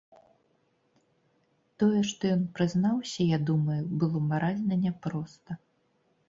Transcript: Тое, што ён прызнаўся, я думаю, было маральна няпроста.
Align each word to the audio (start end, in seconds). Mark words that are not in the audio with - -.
Тое, 1.83 1.99
што 2.11 2.23
ён 2.37 2.41
прызнаўся, 2.61 3.27
я 3.35 3.39
думаю, 3.51 3.79
было 4.05 4.23
маральна 4.31 4.81
няпроста. 4.89 5.51